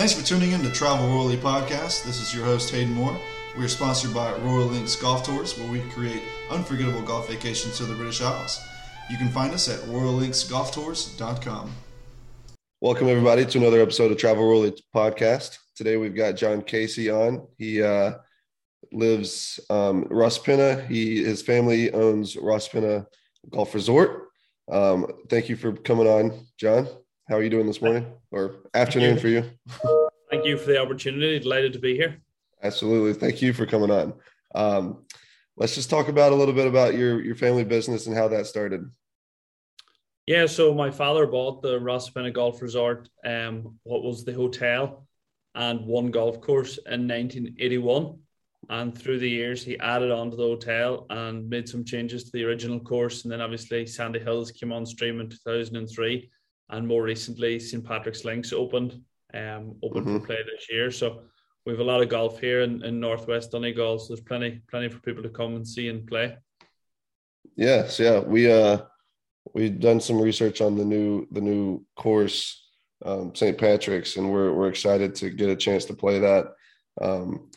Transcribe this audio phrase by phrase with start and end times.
[0.00, 2.06] Thanks for tuning in to Travel Royally Podcast.
[2.06, 3.20] This is your host, Hayden Moore.
[3.54, 7.84] We are sponsored by Royal Links Golf Tours, where we create unforgettable golf vacations to
[7.84, 8.62] the British Isles.
[9.10, 11.74] You can find us at royallinksgolftours.com.
[12.80, 15.58] Welcome, everybody, to another episode of Travel Royally Podcast.
[15.76, 17.46] Today we've got John Casey on.
[17.58, 18.12] He uh,
[18.92, 20.88] lives um, Rosapenna.
[20.88, 23.04] He his family owns Rosapenna
[23.50, 24.28] Golf Resort.
[24.72, 26.88] Um, thank you for coming on, John.
[27.30, 29.44] How are you doing this morning or afternoon for you?
[30.32, 31.38] Thank you for the opportunity.
[31.38, 32.18] Delighted to be here.
[32.60, 33.12] Absolutely.
[33.14, 34.14] Thank you for coming on.
[34.52, 35.04] Um,
[35.56, 38.48] let's just talk about a little bit about your your family business and how that
[38.48, 38.90] started.
[40.26, 45.06] Yeah, so my father bought the Rosapenna Golf Resort, um, what was the hotel
[45.54, 48.18] and one golf course in 1981.
[48.70, 52.30] And through the years, he added on to the hotel and made some changes to
[52.32, 53.22] the original course.
[53.22, 56.28] And then obviously, Sandy Hills came on stream in 2003
[56.70, 59.00] and more recently St Patrick's Links opened,
[59.34, 60.18] um, opened mm-hmm.
[60.18, 60.90] for play this year.
[60.90, 61.22] So
[61.66, 63.98] we have a lot of golf here in, in Northwest Donegal.
[63.98, 66.36] So there's plenty, plenty for people to come and see and play.
[67.56, 68.78] Yes, yeah, we uh
[69.54, 72.68] we've done some research on the new the new course,
[73.04, 76.54] um, St Patrick's, and we're we're excited to get a chance to play that.
[77.00, 77.50] Um,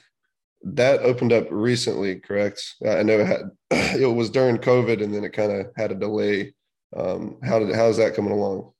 [0.63, 2.75] that opened up recently, correct?
[2.85, 3.51] I know it had
[4.01, 6.53] it was during COVID, and then it kind of had a delay.
[6.95, 8.72] Um, how did how's that coming along?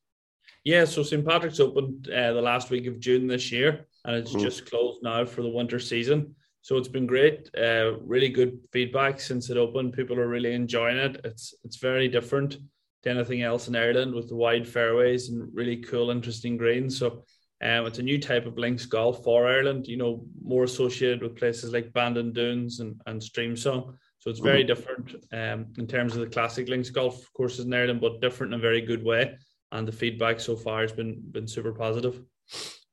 [0.64, 1.26] Yeah, so St.
[1.26, 4.40] Patrick's opened uh, the last week of June this year, and it's mm.
[4.40, 6.36] just closed now for the winter season.
[6.62, 9.94] So it's been great, uh, really good feedback since it opened.
[9.94, 11.20] People are really enjoying it.
[11.26, 12.58] It's it's very different
[13.04, 16.98] to anything else in Ireland with the wide fairways and really cool, interesting greens.
[16.98, 17.26] So
[17.62, 19.88] um, it's a new type of links golf for Ireland.
[19.88, 23.96] You know, more associated with places like Bandon Dunes and and Streamsong.
[24.20, 24.68] So it's very mm.
[24.68, 28.60] different um, in terms of the classic links golf courses in Ireland, but different in
[28.62, 29.36] a very good way
[29.74, 32.22] and the feedback so far has been been super positive.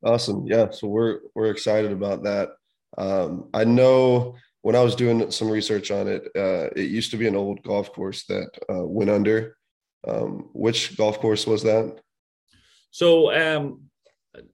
[0.02, 0.70] Awesome, yeah.
[0.70, 2.50] So we're we're excited about that.
[2.98, 7.16] Um, I know when I was doing some research on it, uh, it used to
[7.16, 9.56] be an old golf course that uh, went under.
[10.08, 12.00] Um, which golf course was that?
[12.90, 13.82] So um,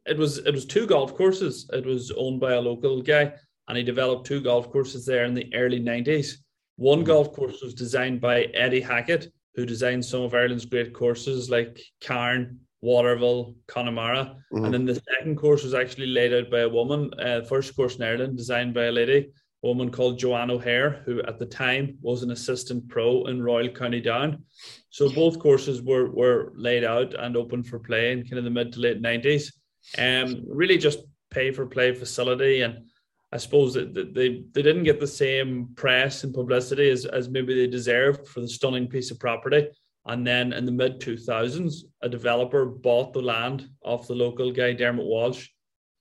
[0.04, 1.70] it was it was two golf courses.
[1.72, 3.32] It was owned by a local guy,
[3.68, 6.44] and he developed two golf courses there in the early nineties.
[6.76, 7.06] One mm-hmm.
[7.06, 11.80] golf course was designed by Eddie Hackett, who designed some of Ireland's great courses like
[12.04, 14.36] Carne, Waterville, Connemara.
[14.52, 14.64] Mm-hmm.
[14.64, 17.10] And then the second course was actually laid out by a woman.
[17.18, 19.30] Uh, first course in Ireland, designed by a lady,
[19.64, 23.70] a woman called Joanne O'Hare, who at the time was an assistant pro in Royal
[23.70, 24.44] County Down.
[24.90, 28.50] So both courses were, were laid out and open for play in kind of the
[28.50, 29.52] mid to late 90s.
[29.98, 30.98] Um, really just
[31.30, 32.84] pay for play facility and
[33.32, 37.54] I suppose that they, they didn't get the same press and publicity as, as maybe
[37.54, 39.68] they deserved for the stunning piece of property.
[40.06, 44.72] And then in the mid 2000s, a developer bought the land off the local guy,
[44.72, 45.48] Dermot Walsh,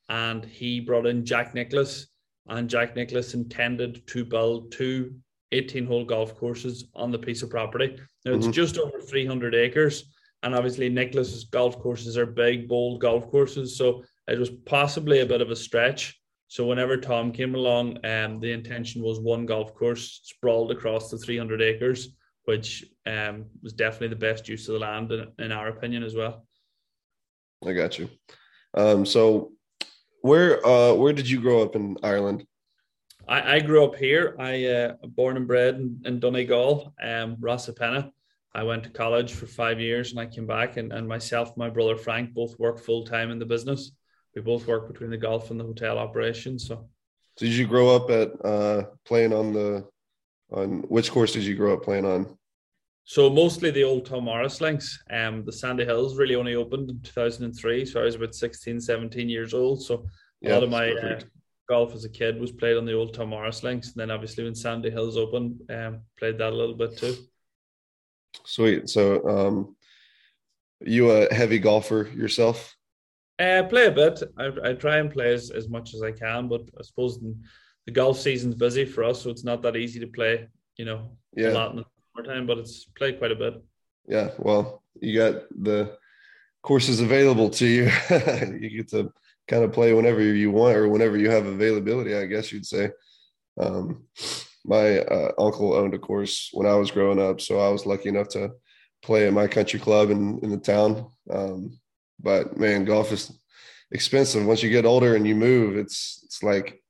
[0.10, 2.08] and he brought in Jack Nicklaus.
[2.48, 5.16] And Jack Nicklaus intended to build two
[5.52, 7.98] 18 hole golf courses on the piece of property.
[8.24, 8.52] Now, it's mm-hmm.
[8.52, 10.12] just over 300 acres.
[10.44, 13.76] And obviously, Nicklaus's golf courses are big, bold golf courses.
[13.76, 18.40] So it was possibly a bit of a stretch so whenever Tom came along, um,
[18.40, 22.10] the intention was one golf course sprawled across the 300 acres,
[22.46, 26.16] which um, was definitely the best use of the land in, in our opinion as
[26.16, 26.46] well.
[27.66, 28.10] I got you.
[28.76, 29.54] Um, so
[30.22, 32.46] where uh, where did you grow up in Ireland?
[33.28, 34.36] I, I grew up here.
[34.38, 38.12] I uh, born and bred in, in Donegal, um, Rosapenna.
[38.54, 41.70] I went to college for five years and I came back and, and myself, my
[41.70, 43.92] brother Frank, both work full time in the business
[44.36, 46.68] we both work between the golf and the hotel operations.
[46.68, 46.88] So,
[47.38, 49.88] did you grow up at uh, playing on the
[50.52, 52.38] on which course did you grow up playing on?
[53.08, 55.04] So mostly the old Tom Morris links.
[55.12, 59.30] Um, the Sandy Hills really only opened in 2003, so I was about 16, 17
[59.30, 59.84] years old.
[59.84, 60.08] So
[60.44, 61.20] a lot of my uh,
[61.70, 64.44] golf as a kid was played on the old Tom Morris links, and then obviously
[64.44, 67.16] when Sandy Hills opened, um, played that a little bit too.
[68.44, 68.90] Sweet.
[68.90, 69.76] So, um,
[70.82, 72.75] you a heavy golfer yourself?
[73.38, 74.24] Uh, play a bit.
[74.38, 77.92] I, I try and play as, as much as I can, but I suppose the
[77.92, 80.48] golf season's busy for us, so it's not that easy to play.
[80.78, 81.50] You know, yeah.
[81.50, 81.86] a lot in the
[82.16, 83.62] summertime, but it's played quite a bit.
[84.08, 85.98] Yeah, well, you got the
[86.62, 87.84] courses available to you.
[88.60, 89.12] you get to
[89.48, 92.16] kind of play whenever you want or whenever you have availability.
[92.16, 92.92] I guess you'd say.
[93.60, 94.06] Um,
[94.66, 98.10] my uh, uncle owned a course when I was growing up, so I was lucky
[98.10, 98.52] enough to
[99.04, 101.12] play at my country club in in the town.
[101.30, 101.80] Um,
[102.20, 103.32] but man, golf is
[103.92, 104.46] expensive.
[104.46, 106.82] Once you get older and you move, it's it's like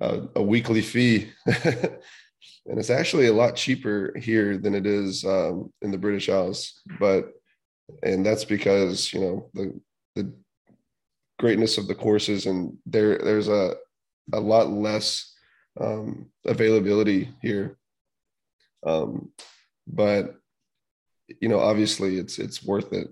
[0.00, 5.72] a, a weekly fee, and it's actually a lot cheaper here than it is um,
[5.82, 6.80] in the British Isles.
[6.98, 7.32] But
[8.02, 9.80] and that's because you know the
[10.16, 10.32] the
[11.38, 13.74] greatness of the courses, and there there's a
[14.32, 15.34] a lot less
[15.80, 17.76] um, availability here.
[18.86, 19.30] Um,
[19.86, 20.36] but
[21.40, 23.08] you know, obviously, it's it's worth it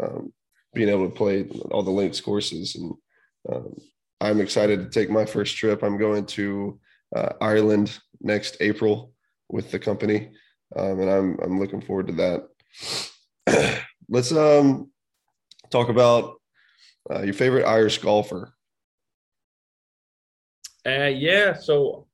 [0.00, 0.32] um,
[0.78, 1.42] being able to play
[1.72, 2.94] all the links courses, and
[3.52, 3.76] um,
[4.20, 5.82] I'm excited to take my first trip.
[5.82, 6.78] I'm going to
[7.16, 9.12] uh, Ireland next April
[9.48, 10.30] with the company,
[10.76, 12.46] um, and I'm I'm looking forward to
[13.48, 13.82] that.
[14.08, 14.92] Let's um
[15.70, 16.36] talk about
[17.12, 18.54] uh, your favorite Irish golfer.
[20.86, 22.06] Uh, yeah, so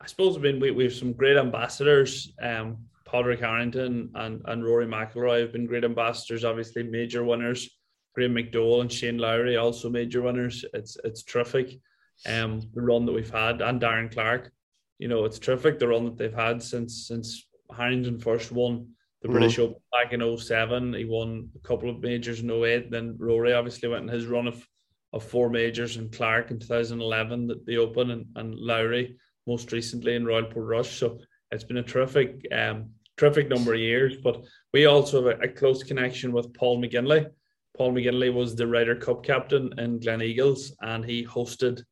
[0.00, 2.32] I suppose I mean we, we have some great ambassadors.
[2.42, 7.68] Um, Padraig Harrington and, and Rory McIlroy have been great ambassadors, obviously major winners.
[8.14, 10.64] Graeme McDowell and Shane Lowry also major winners.
[10.74, 11.78] It's it's terrific.
[12.26, 14.52] Um, the run that we've had and Darren Clarke,
[14.98, 18.88] you know, it's terrific the run that they've had since since Harrington first won
[19.22, 19.38] the mm-hmm.
[19.38, 20.94] British Open back in 07.
[20.94, 22.90] He won a couple of majors in 08.
[22.90, 24.66] Then Rory obviously went in his run of,
[25.12, 29.16] of four majors and Clarke in 2011, the, the Open, and, and Lowry
[29.46, 30.98] most recently in Royal Portrush.
[30.98, 31.18] So
[31.50, 34.16] it's been a terrific, um, terrific number of years.
[34.16, 37.30] But we also have a, a close connection with Paul McGinley.
[37.76, 41.82] Paul McGinley was the Ryder Cup captain in Gleneagles, and he hosted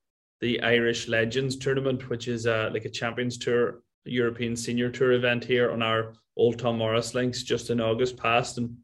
[0.40, 5.44] the Irish Legends tournament, which is uh, like a Champions Tour, European Senior Tour event
[5.44, 8.58] here on our old Tom Morris links just in August past.
[8.58, 8.76] And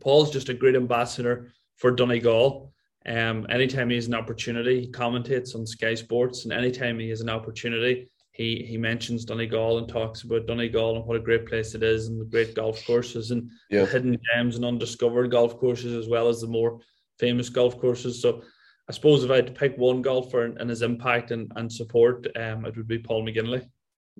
[0.00, 2.72] Paul's just a great ambassador for Donegal.
[3.06, 7.20] Um, anytime he has an opportunity, he commentates on Sky Sports, and anytime he has
[7.20, 11.74] an opportunity, he he mentions Donegal and talks about Donegal and what a great place
[11.74, 13.80] it is and the great golf courses and yeah.
[13.80, 16.80] the hidden gems and undiscovered golf courses as well as the more
[17.18, 18.22] famous golf courses.
[18.22, 18.42] So
[18.88, 21.70] I suppose if I had to pick one golfer and, and his impact and, and
[21.70, 23.68] support, um, it would be Paul McGinley.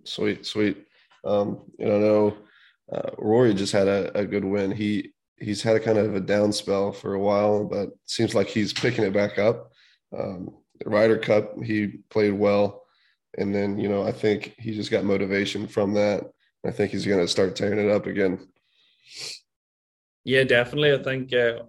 [0.04, 0.84] Sweet, sweet.
[1.24, 2.38] Um, you know, know
[2.92, 4.72] uh, Rory just had a, a good win.
[4.72, 8.48] He he's had a kind of a down spell for a while, but seems like
[8.48, 9.70] he's picking it back up.
[10.16, 10.50] Um,
[10.84, 12.82] Ryder Cup, he played well,
[13.36, 16.24] and then you know I think he just got motivation from that.
[16.66, 18.48] I think he's going to start tearing it up again.
[20.24, 20.92] Yeah, definitely.
[20.92, 21.62] I think uh,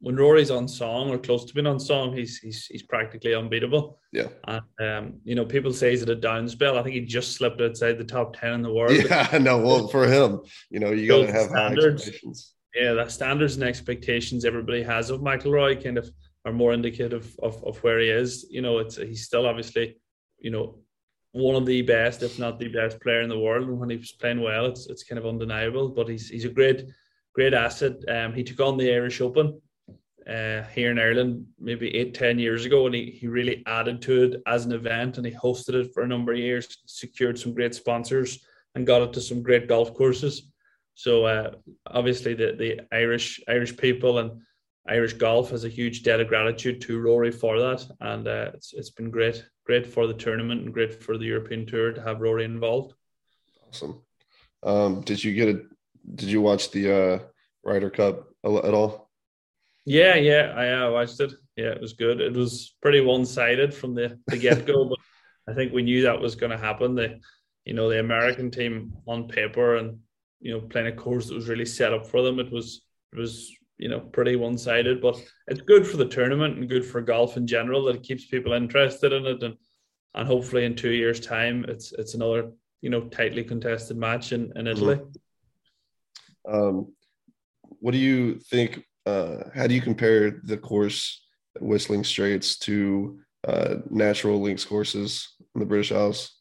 [0.00, 3.98] when Rory's on song or close to being on song, he's he's he's practically unbeatable.
[4.12, 4.28] Yeah.
[4.46, 6.78] And um, you know, people say he's at a down spell.
[6.78, 8.92] I think he just slipped outside the top ten in the world.
[8.92, 10.40] Yeah, no, well, for him,
[10.70, 12.10] you know, you got to have standards.
[12.74, 16.10] Yeah, the standards and expectations everybody has of McIlroy kind of
[16.44, 18.46] are more indicative of, of where he is.
[18.50, 19.96] You know, it's he's still obviously,
[20.38, 20.80] you know,
[21.34, 23.68] one of the best, if not the best player in the world.
[23.68, 25.88] And when he was playing well, it's it's kind of undeniable.
[25.88, 26.84] But he's he's a great,
[27.34, 27.96] great asset.
[28.08, 29.60] Um, he took on the Irish Open
[30.28, 34.24] uh, here in Ireland maybe eight, ten years ago, and he, he really added to
[34.24, 37.52] it as an event and he hosted it for a number of years, secured some
[37.52, 38.46] great sponsors,
[38.76, 40.52] and got it to some great golf courses.
[40.94, 41.50] So uh,
[41.88, 44.40] obviously the the Irish Irish people and
[44.86, 48.74] Irish golf has a huge debt of gratitude to Rory for that, and uh, it's
[48.74, 52.20] it's been great, great for the tournament and great for the European Tour to have
[52.20, 52.94] Rory involved.
[53.68, 54.02] Awesome.
[54.62, 55.66] Um, did you get it?
[56.14, 57.18] Did you watch the uh,
[57.64, 59.10] Ryder Cup at all?
[59.86, 61.32] Yeah, yeah, I, I watched it.
[61.56, 62.20] Yeah, it was good.
[62.20, 64.98] It was pretty one sided from the, the get go, but
[65.48, 66.94] I think we knew that was going to happen.
[66.94, 67.20] The,
[67.64, 69.98] you know, the American team on paper and
[70.40, 72.38] you know playing a course that was really set up for them.
[72.38, 72.82] It was
[73.12, 76.84] it was you know pretty one sided, but it's good for the tournament and good
[76.84, 79.56] for golf in general that it keeps people interested in it and
[80.14, 84.52] and hopefully in two years' time it's it's another you know tightly contested match in
[84.56, 84.96] in Italy.
[84.96, 86.54] Mm-hmm.
[86.54, 86.92] Um,
[87.80, 91.22] what do you think uh, how do you compare the course
[91.60, 96.33] Whistling Straits to uh, natural links courses in the British Isles?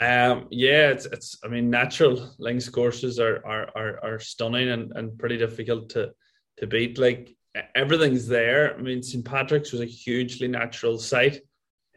[0.00, 4.92] Um, yeah, it's, it's I mean, natural links courses are are are, are stunning and,
[4.96, 6.12] and pretty difficult to
[6.58, 6.98] to beat.
[6.98, 7.36] Like
[7.74, 8.76] everything's there.
[8.76, 11.40] I mean, St Patrick's was a hugely natural site.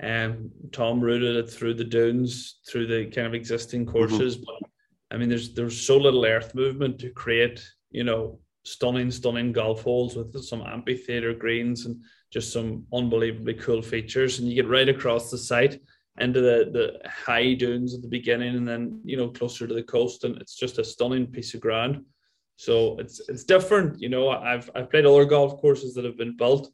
[0.01, 4.37] Um, Tom routed it through the dunes, through the kind of existing courses.
[4.37, 4.45] Mm-hmm.
[4.45, 4.69] But
[5.11, 9.81] I mean, there's there's so little earth movement to create, you know, stunning, stunning golf
[9.81, 14.37] holes with some amphitheater greens and just some unbelievably cool features.
[14.37, 15.81] And you get right across the site
[16.19, 19.83] into the, the high dunes at the beginning and then, you know, closer to the
[19.83, 20.24] coast.
[20.24, 22.03] And it's just a stunning piece of ground.
[22.57, 24.01] So it's it's different.
[24.01, 26.71] You know, I've I've played other golf courses that have been built.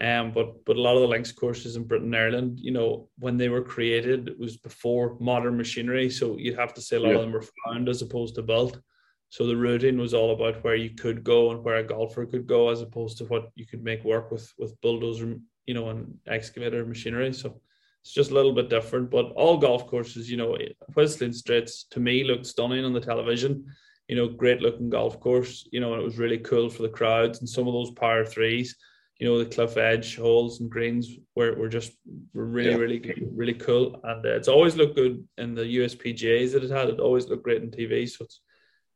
[0.00, 3.36] Um, but but a lot of the links courses in Britain, Ireland, you know, when
[3.36, 6.10] they were created, it was before modern machinery.
[6.10, 7.16] So you'd have to say a lot yeah.
[7.16, 8.80] of them were found as opposed to built.
[9.28, 12.46] So the routing was all about where you could go and where a golfer could
[12.46, 15.36] go, as opposed to what you could make work with with bulldozer,
[15.66, 17.32] you know, and excavator machinery.
[17.32, 17.60] So
[18.04, 19.10] it's just a little bit different.
[19.10, 20.56] But all golf courses, you know,
[20.94, 23.64] Whistling Straits to me looked stunning on the television.
[24.08, 25.66] You know, great looking golf course.
[25.72, 28.24] You know, and it was really cool for the crowds and some of those power
[28.26, 28.76] threes.
[29.20, 31.06] you know the cliff edge holes and greens
[31.36, 31.90] were, were just
[32.36, 32.82] were really Yeah.
[32.84, 33.00] really
[33.40, 36.98] really cool and uh, it's always looked good in the USPGA's that it had it
[37.06, 38.34] always looked great on TV so it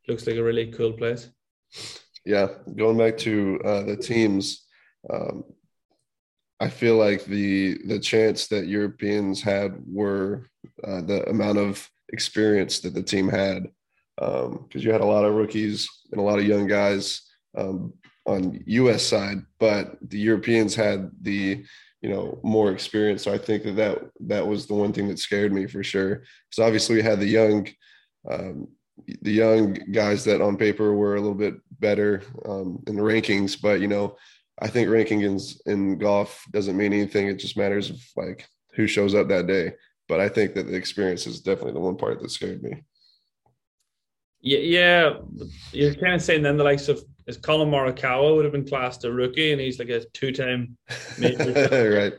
[0.09, 1.23] looks like a really cool place
[2.25, 2.47] Yeah,
[2.81, 3.33] going back to
[3.69, 4.43] uh, the teams,
[5.13, 5.35] um,
[6.59, 10.49] I feel like the the chance that Europeans had were
[10.83, 13.67] uh, the amount of experience that the team had,
[14.17, 17.21] because you had a lot of rookies and a lot of young guys
[17.57, 17.93] um,
[18.25, 19.03] on U.S.
[19.03, 21.63] side, but the Europeans had the
[22.01, 23.23] you know more experience.
[23.23, 26.23] So I think that that, that was the one thing that scared me for sure.
[26.49, 27.67] Because obviously we had the young.
[28.29, 28.67] Um,
[29.21, 33.59] the young guys that on paper were a little bit better um, in the rankings,
[33.59, 34.17] but you know,
[34.61, 37.27] I think ranking in, in golf doesn't mean anything.
[37.27, 39.73] It just matters of like who shows up that day.
[40.07, 42.83] But I think that the experience is definitely the one part that scared me.
[44.41, 45.13] yeah yeah
[45.71, 49.03] you're kind of saying then the likes of is Collin Morikawa would have been classed
[49.03, 50.75] a rookie and he's like a two-time
[51.19, 51.51] major
[51.99, 52.13] right.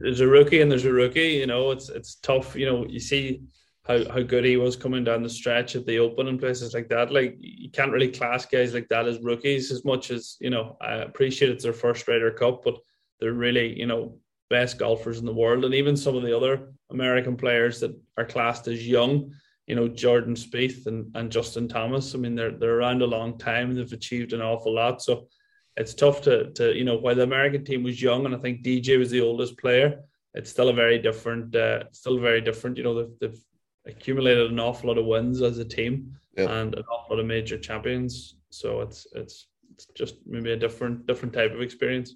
[0.00, 1.32] there's a rookie and there's a rookie.
[1.32, 2.54] You know, it's it's tough.
[2.54, 3.42] You know, you see
[3.84, 6.88] how, how good he was coming down the stretch at the Open and places like
[6.88, 7.12] that.
[7.12, 10.76] Like you can't really class guys like that as rookies as much as you know.
[10.80, 12.78] I appreciate it's their first Ryder Cup, but
[13.20, 16.72] they're really you know best golfers in the world, and even some of the other
[16.90, 19.32] American players that are classed as young.
[19.66, 22.14] You know, Jordan Spieth and, and Justin Thomas.
[22.14, 25.02] I mean, they're they're around a long time and they've achieved an awful lot.
[25.02, 25.28] So
[25.76, 28.62] it's tough to to you know while the American team was young and I think
[28.62, 30.00] DJ was the oldest player,
[30.34, 32.76] it's still a very different, uh, still very different.
[32.76, 33.40] You know they've, they've
[33.86, 36.50] accumulated an awful lot of wins as a team Yeah.
[36.60, 38.36] and an awful lot of major champions.
[38.50, 42.14] So it's it's it's just maybe a different different type of experience.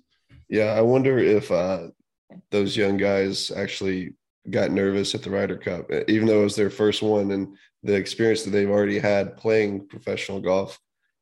[0.49, 1.89] Yeah, I wonder if uh,
[2.51, 4.15] those young guys actually
[4.51, 7.95] got nervous at the Ryder Cup, even though it was their first one and the
[7.95, 10.79] experience that they've already had playing professional golf.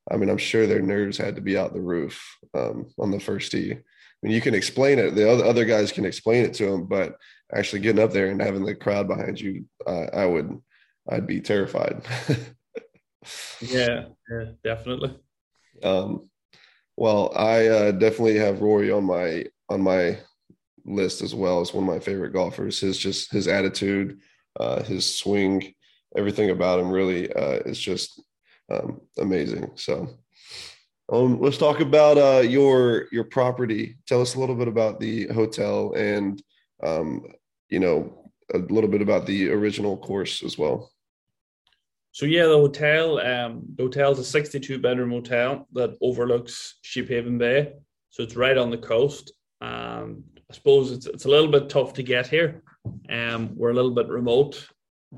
[0.09, 2.23] I mean, I'm sure their nerves had to be out the roof
[2.53, 3.73] um, on the first tee.
[3.73, 3.77] I
[4.21, 7.17] mean, you can explain it; the other other guys can explain it to them, but
[7.53, 10.61] actually getting up there and having the crowd behind you, uh, I would,
[11.09, 12.01] I'd be terrified.
[13.61, 15.17] Yeah, yeah, definitely.
[15.83, 16.29] Um,
[16.95, 20.19] well, I uh, definitely have Rory on my on my
[20.85, 22.79] list as well as one of my favorite golfers.
[22.79, 24.19] His just his attitude,
[24.59, 25.73] uh, his swing,
[26.15, 28.21] everything about him really uh, is just
[28.71, 29.71] um, amazing.
[29.75, 30.09] So,
[31.11, 33.97] um, let's talk about uh, your your property.
[34.07, 36.41] Tell us a little bit about the hotel and
[36.83, 37.25] um,
[37.69, 40.91] you know a little bit about the original course as well.
[42.11, 47.73] So yeah, the hotel, um, the hotel's a 62 bedroom hotel that overlooks Sheephaven Bay.
[48.09, 49.33] So it's right on the coast.
[49.61, 52.63] Um, I suppose it's it's a little bit tough to get here.
[53.09, 54.67] Um, we're a little bit remote.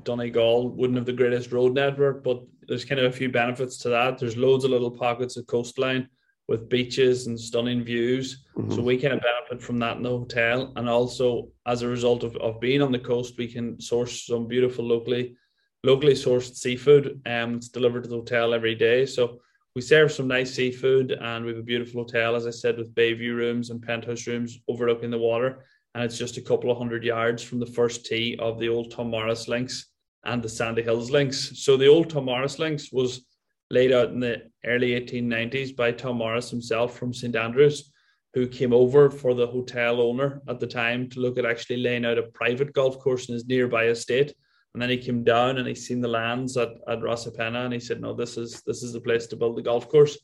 [0.02, 3.88] Donegal wouldn't have the greatest road network, but there's kind of a few benefits to
[3.90, 4.18] that.
[4.18, 6.08] There's loads of little pockets of coastline
[6.50, 8.44] with beaches and stunning views.
[8.56, 8.74] Mhm.
[8.74, 10.72] So we kind of benefit from that in the hotel.
[10.74, 14.48] And also as a result of, of being on the coast, we can source some
[14.48, 15.36] beautiful locally
[15.84, 17.22] locally sourced seafood.
[17.24, 19.06] Um, it's delivered to the hotel every day.
[19.06, 19.40] So
[19.74, 22.94] we serve some nice seafood and we have a beautiful hotel, as I said, with
[22.94, 25.64] bay view rooms and penthouse rooms overlooking the water.
[25.94, 28.90] And it's just a couple of hundred yards from the first tee of the old
[28.90, 29.86] Tom Morris links
[30.24, 31.52] and the Sandy Hills links.
[31.64, 33.24] So the old Tom Morris links was
[33.70, 37.92] laid out in the early 1890s by Tom Morris himself from St Andrews,
[38.34, 42.04] who came over for the hotel owner at the time to look at actually laying
[42.04, 44.34] out a private golf course in his nearby estate.
[44.74, 47.80] And then he came down and he seen the lands at, at Rosapenna and he
[47.80, 50.16] said, No, this is this is the place to build the golf course.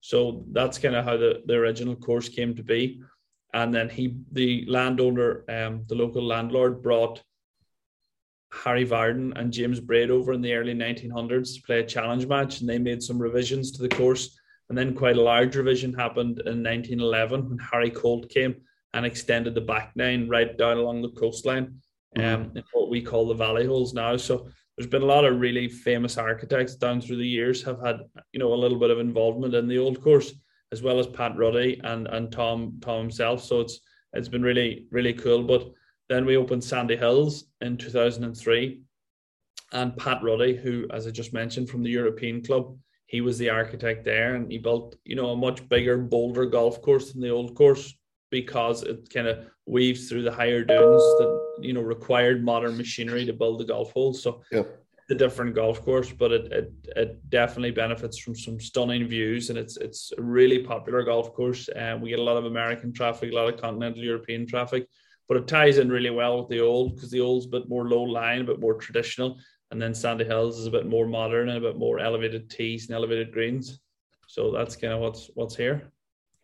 [0.00, 3.02] So that's kind of how the, the original course came to be.
[3.52, 7.22] And then he the landowner, um, the local landlord brought
[8.52, 12.60] Harry Vardon and James Braid over in the early 1900s to play a challenge match,
[12.60, 14.38] and they made some revisions to the course.
[14.68, 18.56] And then quite a large revision happened in 1911 when Harry Colt came
[18.94, 21.80] and extended the back nine right down along the coastline,
[22.16, 24.16] um, in what we call the valley holes now.
[24.16, 28.00] So there's been a lot of really famous architects down through the years have had
[28.32, 30.32] you know a little bit of involvement in the old course,
[30.72, 33.42] as well as Pat Ruddy and and Tom Tom himself.
[33.42, 33.80] So it's
[34.12, 35.42] it's been really really cool.
[35.42, 35.70] But
[36.12, 38.82] then we opened Sandy Hills in 2003.
[39.72, 42.76] And Pat Ruddy, who, as I just mentioned, from the European club,
[43.06, 46.82] he was the architect there and he built, you know, a much bigger, bolder golf
[46.82, 47.94] course than the old course
[48.30, 53.24] because it kind of weaves through the higher dunes that, you know, required modern machinery
[53.24, 54.22] to build the golf holes.
[54.22, 54.64] So Yeah.
[55.08, 59.58] the different golf course, but it, it it definitely benefits from some stunning views and
[59.58, 61.68] it's it's a really popular golf course.
[61.68, 64.86] And we get a lot of American traffic, a lot of continental European traffic
[65.28, 67.88] but it ties in really well with the old because the old's a bit more
[67.88, 69.38] low line, a bit more traditional,
[69.70, 72.86] and then Sandy Hills is a bit more modern and a bit more elevated tees
[72.86, 73.80] and elevated greens.
[74.26, 75.90] So that's kind of what's what's here.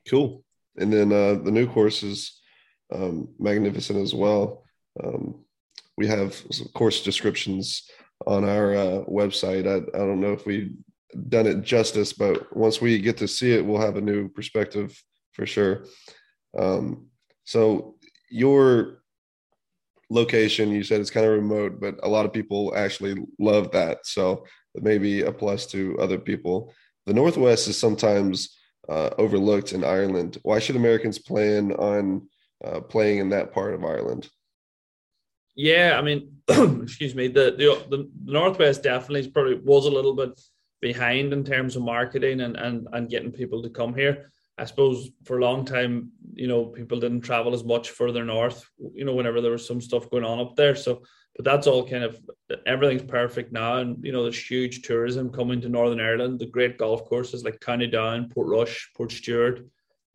[0.08, 0.42] Cool.
[0.78, 2.40] and then uh, the new course is
[2.94, 4.64] um, magnificent as well.
[5.02, 5.44] Um,
[5.96, 6.40] we have
[6.74, 7.90] course descriptions
[8.26, 9.66] on our uh, website.
[9.66, 10.72] I, I don't know if we've
[11.28, 15.00] done it justice, but once we get to see it, we'll have a new perspective
[15.32, 15.84] for sure.
[16.56, 17.08] Um,
[17.44, 17.96] so
[18.30, 19.02] your
[20.10, 24.06] location, you said it's kind of remote, but a lot of people actually love that.
[24.06, 24.44] So
[24.74, 26.72] it may be a plus to other people.
[27.06, 28.56] The Northwest is sometimes
[28.88, 30.38] uh, overlooked in Ireland.
[30.42, 32.28] Why should Americans plan on
[32.64, 34.28] uh, playing in that part of Ireland?
[35.54, 40.40] Yeah, I mean, excuse me, the, the the Northwest definitely probably was a little bit
[40.80, 44.30] behind in terms of marketing and and and getting people to come here.
[44.58, 48.68] I suppose for a long time, you know, people didn't travel as much further north,
[48.94, 50.74] you know, whenever there was some stuff going on up there.
[50.74, 51.02] So,
[51.36, 52.18] but that's all kind of
[52.66, 53.76] everything's perfect now.
[53.76, 57.60] And, you know, there's huge tourism coming to Northern Ireland, the great golf courses like
[57.60, 59.64] County Down, port Portrush, Portstewart,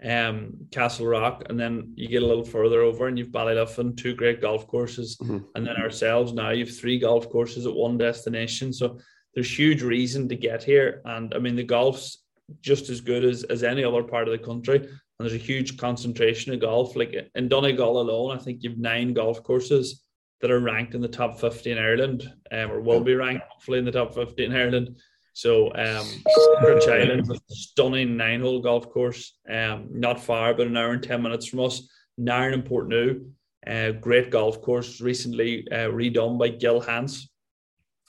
[0.03, 4.13] um, Castle Rock, and then you get a little further over and you've Ballyliffin, two
[4.15, 5.39] great golf courses, mm-hmm.
[5.55, 8.73] and then ourselves now you've three golf courses at one destination.
[8.73, 8.99] So
[9.33, 12.22] there's huge reason to get here, and I mean the golf's
[12.61, 15.77] just as good as as any other part of the country, and there's a huge
[15.77, 16.95] concentration of golf.
[16.95, 20.03] Like in Donegal alone, I think you've nine golf courses
[20.41, 23.79] that are ranked in the top 50 in Ireland, um, or will be ranked hopefully
[23.79, 24.97] in the top 50 in Ireland.
[25.33, 26.05] So um,
[26.87, 31.61] Island, stunning nine-hole golf course, um, not far, but an hour and ten minutes from
[31.61, 31.89] us.
[32.19, 33.31] Narin and Portnoo,
[33.65, 37.29] uh, great golf course, recently uh, redone by Gil Hanse.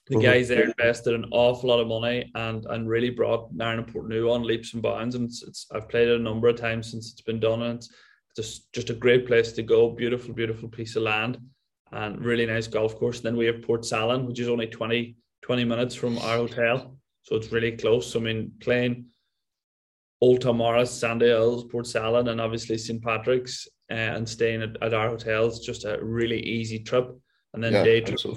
[0.06, 0.24] The mm-hmm.
[0.24, 4.30] guys there invested an awful lot of money and and really brought Narin and Portnoo
[4.30, 5.14] on leaps and bounds.
[5.14, 7.76] And it's, it's, I've played it a number of times since it's been done, and
[7.76, 7.90] it's
[8.36, 9.90] just just a great place to go.
[9.90, 11.38] Beautiful, beautiful piece of land,
[11.92, 13.18] and really nice golf course.
[13.18, 17.36] And then we have Portsalon, which is only 20, 20 minutes from our hotel so
[17.36, 18.14] it's really close.
[18.14, 19.06] I mean, playing
[20.20, 23.02] Old Tom Morris, Sandy Hills, Portsalon, and obviously St.
[23.02, 27.18] Patrick's uh, and staying at, at our hotels just a really easy trip.
[27.54, 28.28] And then yeah, day trip to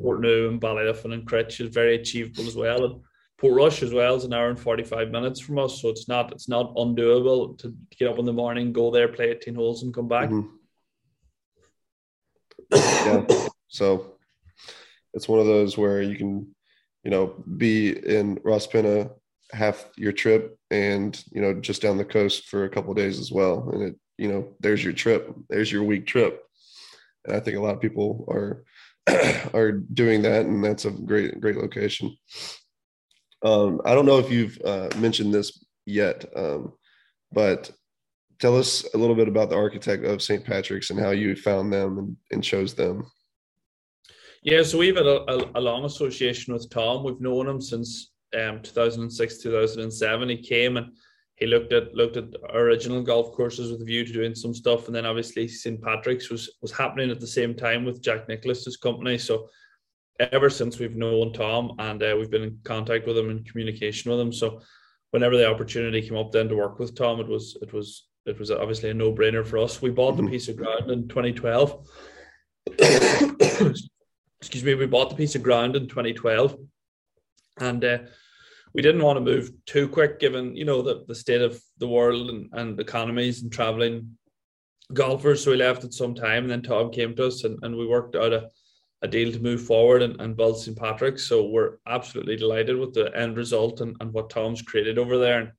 [0.00, 2.84] Portnoo and Ballyliffin and Critch is very achievable as well.
[2.84, 3.02] And
[3.40, 5.80] Portrush as well is an hour and 45 minutes from us.
[5.80, 9.30] So it's not it's not undoable to get up in the morning, go there, play
[9.30, 10.30] 18 holes and come back.
[10.30, 10.48] Mm-hmm.
[12.72, 13.48] yeah.
[13.68, 14.16] So
[15.12, 16.54] it's one of those where you can
[17.04, 19.10] you know, be in Rosapenna
[19.52, 23.30] half your trip and, you know, just down the coast for a couple days as
[23.30, 23.70] well.
[23.72, 26.42] And it, you know, there's your trip, there's your week trip.
[27.24, 28.64] And I think a lot of people are,
[29.54, 30.46] are doing that.
[30.46, 32.16] And that's a great, great location.
[33.44, 36.72] Um, I don't know if you've uh, mentioned this yet, um,
[37.32, 37.70] but
[38.38, 40.44] tell us a little bit about the architect of St.
[40.44, 43.04] Patrick's and how you found them and, and chose them.
[44.42, 47.02] Yeah, so we've had a, a, a, long association with Tom.
[47.02, 50.28] We've known him since um, 2006, 2007.
[50.28, 50.92] He came and
[51.36, 54.86] he looked at looked at original golf courses with a view to doing some stuff,
[54.86, 58.76] and then obviously St Patrick's was was happening at the same time with Jack Nicklaus's
[58.76, 59.18] company.
[59.18, 59.48] So
[60.20, 64.12] ever since we've known Tom and uh, we've been in contact with him and communication
[64.12, 64.32] with him.
[64.32, 64.60] So
[65.10, 68.38] whenever the opportunity came up then to work with Tom, it was it was it
[68.38, 69.82] was obviously a no brainer for us.
[69.82, 70.32] We bought the mm-hmm.
[70.32, 71.88] piece of ground in 2012
[74.40, 76.56] excuse me, we bought the piece of ground in 2012,
[77.58, 77.98] and uh,
[78.74, 81.88] we didn't want to move too quick, given you know the, the state of the
[81.88, 84.16] world and, and economies and traveling
[84.92, 85.44] golfers.
[85.44, 87.86] So we left at some time, and then Tom came to us, and, and we
[87.86, 88.48] worked out a,
[89.02, 91.26] a deal to move forward and, and build St Patrick's.
[91.26, 95.40] So we're absolutely delighted with the end result and, and what Tom's created over there.
[95.40, 95.52] And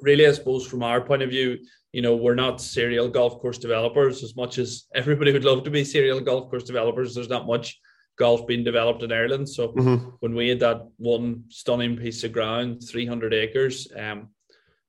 [0.00, 1.58] really, I suppose from our point of view,
[1.92, 5.70] you know, we're not serial golf course developers as much as everybody would love to
[5.70, 7.14] be serial golf course developers.
[7.14, 7.78] There's not much
[8.16, 9.48] golf being developed in Ireland.
[9.48, 10.10] So mm-hmm.
[10.20, 14.28] when we had that one stunning piece of ground, 300 acres, um,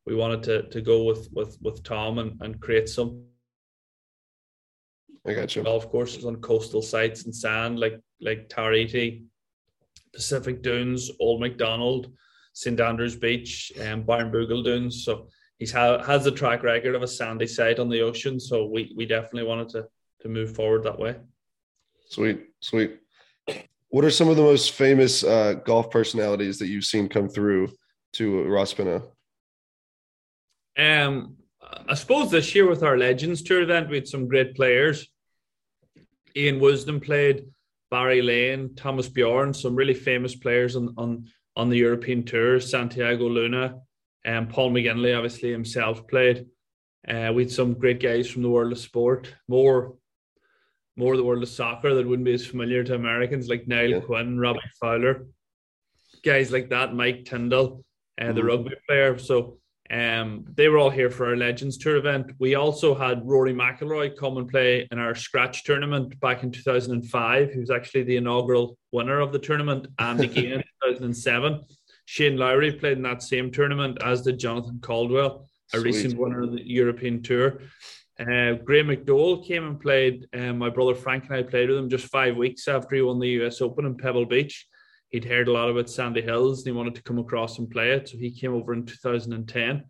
[0.06, 3.24] we wanted to to go with with with Tom and, and create some
[5.26, 5.64] I got you.
[5.64, 9.26] golf courses on coastal sites and sand like like Tara Iti,
[10.14, 12.12] Pacific Dunes, Old Macdonald,
[12.54, 15.04] St Andrews Beach, and Barnbougle Dunes.
[15.04, 18.66] So he's ha- has a track record of a sandy site on the ocean, so
[18.66, 19.88] we we definitely wanted to
[20.22, 21.16] to move forward that way.
[22.10, 23.00] Sweet, sweet.
[23.90, 27.70] What are some of the most famous uh, golf personalities that you've seen come through
[28.14, 29.04] to Rosapenna?
[30.78, 31.38] Um,
[31.88, 35.08] I suppose this year with our Legends Tour event, we had some great players.
[36.36, 37.46] Ian Woosnam played,
[37.90, 42.60] Barry Lane, Thomas Bjorn, some really famous players on on on the European Tour.
[42.60, 43.80] Santiago Luna,
[44.26, 46.48] and Paul McGinley, obviously himself played.
[47.08, 49.96] Uh, we had some great guys from the world of sport, more
[50.98, 53.90] more of the world of soccer that wouldn't be as familiar to Americans, like Niall
[53.90, 54.00] yeah.
[54.00, 55.28] Quinn, Robbie Fowler,
[56.24, 57.84] guys like that, Mike Tindall,
[58.18, 58.38] and uh, mm-hmm.
[58.38, 59.18] the rugby player.
[59.18, 59.60] So
[59.92, 62.32] Um, they were all here for our Legends Tour event.
[62.40, 67.52] We also had Rory McIlroy come and play in our Scratch tournament back in 2005.
[67.52, 71.62] He was actually the inaugural winner of the tournament, and again in 2007.
[72.06, 75.86] Shane Lowry played in that same tournament, as did Jonathan Caldwell, a Sweet.
[75.86, 77.60] recent winner of the European Tour.
[78.20, 80.26] Uh, Graeme McDowell came and played.
[80.34, 83.20] Um, my brother Frank and I played with him just five weeks after he won
[83.20, 84.68] the US Open in Pebble Beach.
[85.10, 87.92] He'd heard a lot about Sandy Hills and he wanted to come across and play
[87.92, 88.10] it.
[88.10, 89.84] So he came over in 2010.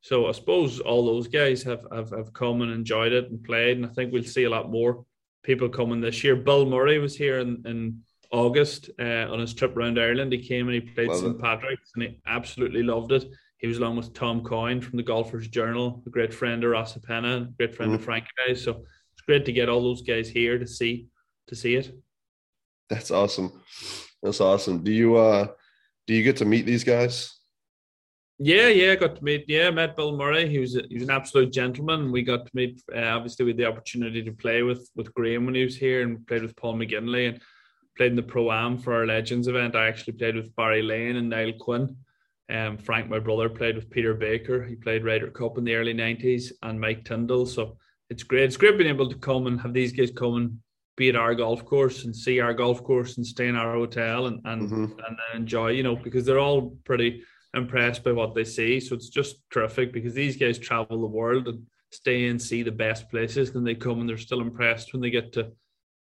[0.00, 3.78] So I suppose all those guys have, have, have come and enjoyed it and played.
[3.78, 5.04] And I think we'll see a lot more
[5.42, 6.36] people coming this year.
[6.36, 10.32] Bill Murray was here in, in August uh, on his trip around Ireland.
[10.32, 11.40] He came and he played St.
[11.40, 13.24] Patrick's and he absolutely loved it.
[13.64, 17.56] He was along with Tom Coyne from the Golfers Journal, a great friend of Rosapenna,
[17.56, 17.98] great friend mm-hmm.
[17.98, 18.62] of Frank guys.
[18.62, 21.06] So it's great to get all those guys here to see
[21.46, 21.98] to see it.
[22.90, 23.62] That's awesome.
[24.22, 24.84] That's awesome.
[24.84, 25.46] Do you uh
[26.06, 27.38] do you get to meet these guys?
[28.38, 29.46] Yeah, yeah, I got to meet.
[29.48, 30.46] Yeah, met Bill Murray.
[30.46, 32.12] He was a, he was an absolute gentleman.
[32.12, 32.82] We got to meet.
[32.94, 36.26] Uh, obviously, with the opportunity to play with with Graeme when he was here, and
[36.26, 37.40] played with Paul McGinley, and
[37.96, 39.74] played in the pro am for our Legends event.
[39.74, 41.96] I actually played with Barry Lane and Niall Quinn.
[42.50, 44.62] Um, Frank, my brother, played with Peter Baker.
[44.64, 47.46] He played Ryder Cup in the early '90s, and Mike Tindall.
[47.46, 47.78] So
[48.10, 48.44] it's great.
[48.44, 50.58] It's great being able to come and have these guys come and
[50.96, 54.26] be at our golf course and see our golf course and stay in our hotel
[54.26, 55.00] and and mm-hmm.
[55.06, 55.68] and enjoy.
[55.68, 57.22] You know, because they're all pretty
[57.54, 58.78] impressed by what they see.
[58.78, 62.72] So it's just terrific because these guys travel the world and stay and see the
[62.72, 63.52] best places.
[63.52, 65.50] Then they come and they're still impressed when they get to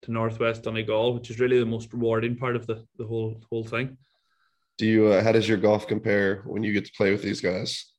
[0.04, 3.64] to Northwest Donegal, which is really the most rewarding part of the the whole whole
[3.64, 3.98] thing
[4.82, 7.40] do you uh, how does your golf compare when you get to play with these
[7.40, 7.94] guys?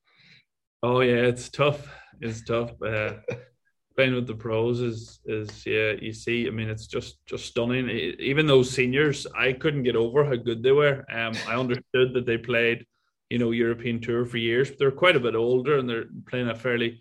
[0.82, 1.88] Oh yeah it's tough.
[2.20, 3.12] It's tough uh,
[3.96, 7.88] playing with the pros is is yeah you see i mean it's just just stunning.
[8.18, 11.04] Even those seniors i couldn't get over how good they were.
[11.18, 12.84] Um i understood that they played
[13.30, 16.48] you know european tour for years but they're quite a bit older and they're playing
[16.48, 17.00] a fairly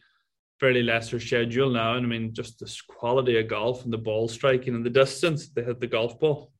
[0.60, 1.96] fairly lesser schedule now.
[1.96, 5.50] And i mean just the quality of golf and the ball striking and the distance
[5.50, 6.52] they hit the golf ball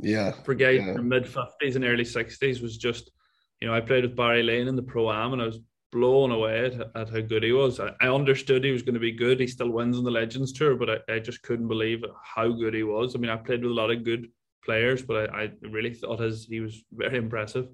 [0.00, 0.32] yeah.
[0.44, 0.90] For guys yeah.
[0.90, 3.10] in the mid 50s and early 60s was just,
[3.60, 5.60] you know, I played with Barry Lane in the Pro Am and I was
[5.92, 7.80] blown away at, at how good he was.
[7.80, 9.40] I, I, understood he was going to be good.
[9.40, 12.74] He still wins on the Legends Tour, but I, I, just couldn't believe how good
[12.74, 13.14] he was.
[13.14, 14.28] I mean, I played with a lot of good
[14.64, 17.68] players, but I, I really thought his he was very impressive.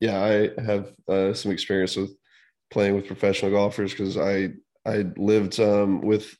[0.00, 2.10] Yeah, I have uh, some experience with
[2.70, 4.50] playing with professional golfers because I
[4.84, 6.36] I lived um, with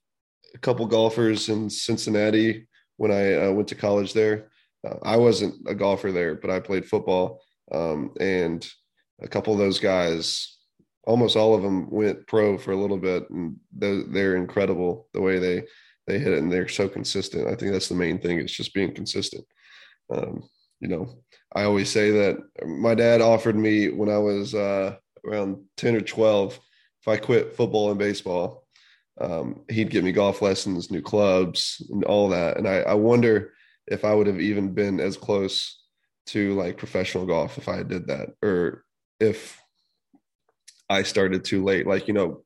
[0.55, 4.51] a couple golfers in Cincinnati when I uh, went to college there.
[4.87, 7.43] Uh, I wasn't a golfer there, but I played football.
[7.73, 8.67] Um, and
[9.21, 10.57] a couple of those guys,
[11.05, 15.21] almost all of them went pro for a little bit, and they're, they're incredible the
[15.21, 15.65] way they
[16.07, 17.49] they hit it, and they're so consistent.
[17.49, 18.39] I think that's the main thing.
[18.39, 19.45] It's just being consistent.
[20.09, 20.45] Um,
[20.79, 21.19] you know,
[21.53, 26.01] I always say that my dad offered me when I was uh, around ten or
[26.01, 26.61] twelve
[27.07, 28.66] if I quit football and baseball,
[29.21, 32.59] um, he'd get me golf lessons, new clubs, and all that.
[32.59, 33.53] And I, I wonder
[33.87, 35.83] if I would have even been as close
[36.27, 38.85] to like professional golf if I did that, or
[39.21, 39.59] if
[40.91, 41.87] I started too late.
[41.87, 42.43] Like you know,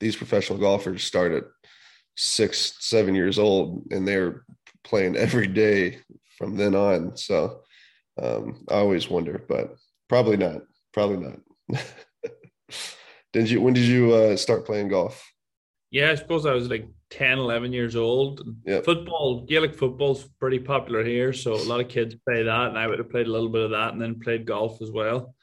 [0.00, 1.44] these professional golfers start at
[2.16, 4.44] six, seven years old, and they're
[4.84, 5.98] playing every day
[6.38, 7.16] from then on.
[7.16, 7.62] So
[8.22, 9.74] um, I always wonder, but
[10.08, 10.62] probably not.
[10.92, 11.82] Probably not.
[13.32, 13.60] did you?
[13.60, 15.33] When did you uh, start playing golf?
[15.94, 18.44] Yeah, I suppose I was like 10, 11 years old.
[18.66, 18.84] Yep.
[18.84, 21.32] Football, Gaelic football's pretty popular here.
[21.32, 22.68] So a lot of kids play that.
[22.68, 24.90] And I would have played a little bit of that and then played golf as
[24.90, 25.36] well.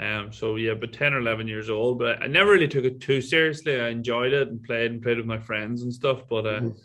[0.00, 3.02] Um, so yeah, but 10 or 11 years old, but I never really took it
[3.02, 3.78] too seriously.
[3.78, 6.22] I enjoyed it and played and played with my friends and stuff.
[6.30, 6.78] But uh, mm-hmm.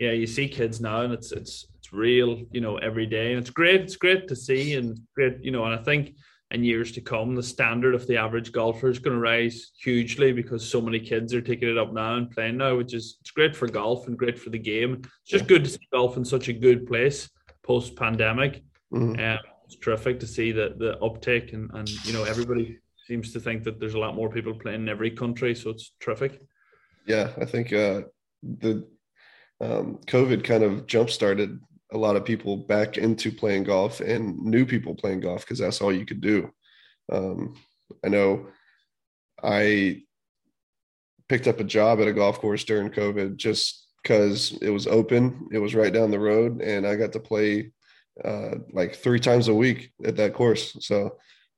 [0.00, 3.32] yeah, you see kids now and it's, it's, it's real, you know, every day.
[3.32, 3.82] And it's great.
[3.82, 6.14] It's great to see and great, you know, and I think,
[6.52, 10.32] in years to come, the standard of the average golfer is going to rise hugely
[10.32, 13.30] because so many kids are taking it up now and playing now, which is it's
[13.30, 15.02] great for golf and great for the game.
[15.02, 15.48] It's just yeah.
[15.48, 17.28] good to see golf in such a good place
[17.62, 18.62] post pandemic.
[18.92, 19.18] Mm-hmm.
[19.18, 23.40] Um, it's terrific to see the the uptake and and you know everybody seems to
[23.40, 26.40] think that there's a lot more people playing in every country, so it's terrific.
[27.06, 28.02] Yeah, I think uh,
[28.42, 28.86] the
[29.60, 31.58] um, COVID kind of jump started
[31.92, 35.80] a lot of people back into playing golf and new people playing golf because that's
[35.80, 36.50] all you could do.
[37.10, 37.54] Um,
[38.04, 38.48] I know
[39.42, 40.02] I
[41.28, 45.48] picked up a job at a golf course during COVID just because it was open.
[45.52, 47.72] It was right down the road, and I got to play
[48.24, 50.76] uh, like three times a week at that course.
[50.80, 51.16] So,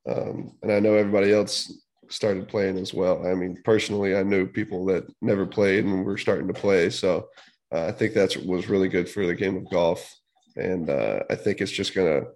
[0.09, 1.73] um, and I know everybody else
[2.11, 3.27] started playing as well.
[3.27, 6.91] I mean, personally, I knew people that never played and were starting to play.
[6.91, 7.29] So,
[7.73, 10.15] uh, I think that was really good for the game of golf
[10.57, 12.29] and uh, I think it's just going to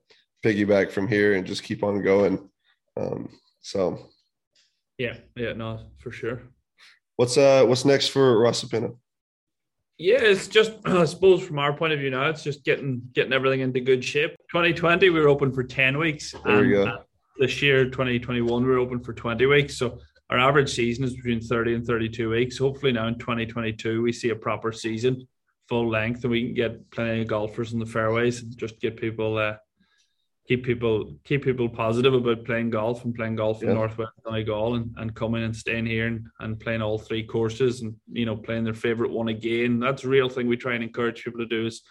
[0.44, 2.48] piggyback from here and just keep on going.
[2.96, 3.28] Um,
[3.60, 3.98] so,
[4.98, 6.42] Yeah, yeah, no, for sure.
[7.16, 8.96] What's uh what's next for Rosapenna?
[9.98, 13.32] Yeah, it's just I suppose from our point of view now, it's just getting getting
[13.32, 14.36] everything into good shape.
[14.50, 16.34] 2020, we were open for 10 weeks.
[16.44, 16.98] There and uh,
[17.38, 19.76] This year, 2021, we were open for 20 weeks.
[19.76, 19.98] So
[20.30, 22.56] our average season is between 30 and 32 weeks.
[22.58, 25.26] Hopefully now in 2022, we see a proper season,
[25.68, 28.96] full length, and we can get plenty of golfers in the fairways and just get
[28.96, 29.56] people uh,
[30.46, 33.74] keep people keep people positive about playing golf and playing golf in Yeah.
[33.74, 37.94] Northwest Donegal and, and coming and staying here and, and playing all three courses and
[38.10, 39.78] you know playing their favorite one again.
[39.78, 41.82] That's a real thing we try and encourage people to do is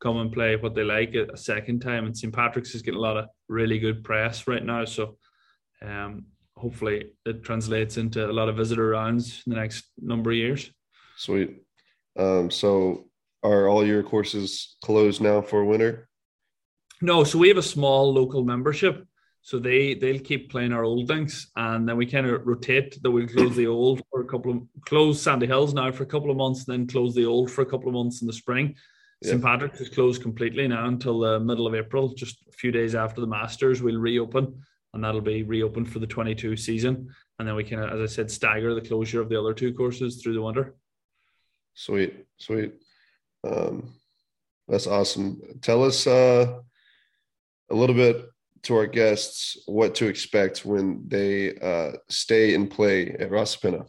[0.00, 2.06] come and play what they like a, a second time.
[2.06, 2.32] And St.
[2.32, 4.84] Patrick's is getting a lot of really good press right now.
[4.84, 5.16] So
[5.82, 10.36] um hopefully it translates into a lot of visitor rounds in the next number of
[10.36, 10.70] years.
[11.16, 11.62] Sweet.
[12.16, 13.08] Um, so
[13.44, 16.08] are all your courses closed now for winter?
[17.00, 19.06] No, so we have a small local membership.
[19.42, 23.02] So they they'll keep playing our old links, and then we kind of rotate.
[23.02, 26.06] That we'll close the old for a couple of close Sandy Hills now for a
[26.06, 28.32] couple of months, and then close the old for a couple of months in the
[28.32, 28.74] spring.
[29.20, 29.32] Yeah.
[29.32, 32.94] St Patrick's is closed completely now until the middle of April, just a few days
[32.94, 33.82] after the Masters.
[33.82, 34.62] We'll reopen,
[34.94, 37.10] and that'll be reopened for the 22 season.
[37.38, 40.22] And then we can, as I said, stagger the closure of the other two courses
[40.22, 40.74] through the winter.
[41.74, 42.72] Sweet, sweet.
[43.44, 43.94] Um,
[44.68, 45.40] that's awesome.
[45.60, 46.60] Tell us uh,
[47.70, 48.24] a little bit
[48.62, 53.86] to our guests what to expect when they uh, stay and play at Rosapenna.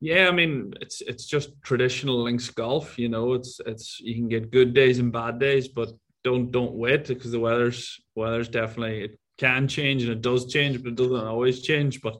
[0.00, 2.98] Yeah, I mean it's it's just traditional links golf.
[2.98, 5.90] You know, it's it's you can get good days and bad days, but
[6.22, 10.82] don't don't wait because the weather's weather's definitely it can change and it does change,
[10.82, 12.02] but it doesn't always change.
[12.02, 12.18] But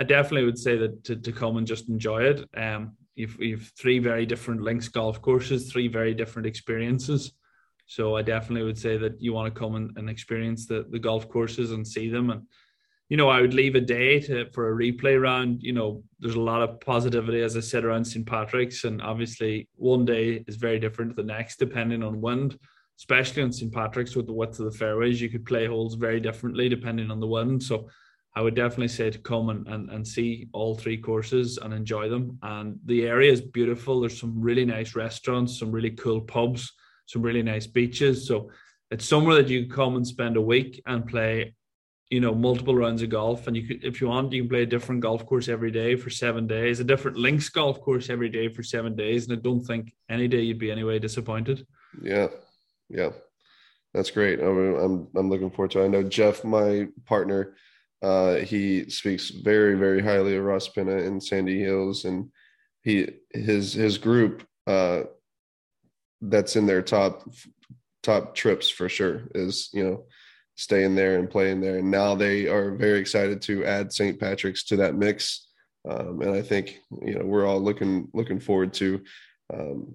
[0.00, 2.48] I definitely would say that to, to come and just enjoy it.
[2.56, 7.32] Um, you've you've three very different links golf courses, three very different experiences.
[7.86, 10.98] So I definitely would say that you want to come and, and experience the the
[10.98, 12.42] golf courses and see them and
[13.10, 15.64] you know, I would leave a day to, for a replay round.
[15.64, 18.24] You know, there's a lot of positivity, as I said, around St.
[18.24, 18.84] Patrick's.
[18.84, 22.56] And obviously, one day is very different to the next, depending on wind,
[22.98, 23.72] especially on St.
[23.72, 25.20] Patrick's with the width of the fairways.
[25.20, 27.60] You could play holes very differently depending on the wind.
[27.60, 27.88] So
[28.34, 32.08] I would definitely say to come and, and, and see all three courses and enjoy
[32.08, 32.38] them.
[32.42, 34.00] And the area is beautiful.
[34.00, 36.72] There's some really nice restaurants, some really cool pubs,
[37.06, 38.26] some really nice beaches.
[38.28, 38.50] So
[38.90, 41.54] it's somewhere that you can come and spend a week and play
[42.08, 44.62] you know multiple rounds of golf and you could if you want you can play
[44.62, 48.28] a different golf course every day for seven days a different links golf course every
[48.28, 51.64] day for seven days and i don't think any day you'd be anyway disappointed
[52.02, 52.26] Yeah,
[52.88, 53.10] yeah,
[53.94, 54.40] that's great.
[54.40, 55.80] I'm I'm, I'm looking forward to.
[55.80, 55.84] it.
[55.84, 57.54] I know Jeff, my partner,
[58.02, 62.30] uh, he speaks very very highly of Rosapenna and Sandy Hills, and
[62.82, 65.02] he his his group uh,
[66.20, 67.28] that's in their top
[68.02, 70.04] top trips for sure is you know
[70.60, 71.78] staying there and playing there.
[71.78, 74.20] And now they are very excited to add St.
[74.20, 75.48] Patrick's to that mix.
[75.88, 79.00] Um, and I think you know we're all looking looking forward to
[79.52, 79.94] um,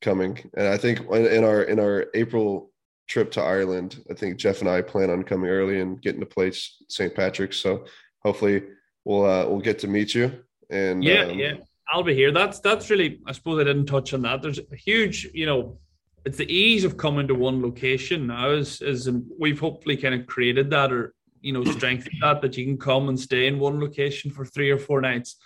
[0.00, 0.38] coming.
[0.56, 2.72] And I think in in our in our April
[3.08, 6.26] trip to Ireland, I think Jeff and I plan on coming early and getting to
[6.26, 6.52] play
[6.88, 7.14] St.
[7.14, 7.56] Patrick's.
[7.56, 7.84] So
[8.22, 8.62] hopefully
[9.04, 10.32] we'll uh, we'll get to meet you.
[10.70, 11.54] And yeah um, yeah
[11.90, 14.76] i'll be here that's that's really i suppose i didn't touch on that there's a
[14.76, 15.78] huge you know
[16.26, 20.26] it's the ease of coming to one location now is is we've hopefully kind of
[20.26, 23.80] created that or you know strengthened that that you can come and stay in one
[23.80, 25.36] location for three or four nights